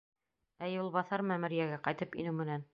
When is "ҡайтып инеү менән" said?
1.89-2.69